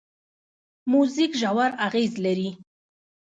موزیک 0.91 1.31
ژور 1.41 1.71
اغېز 1.87 2.11
لري. 2.25 2.49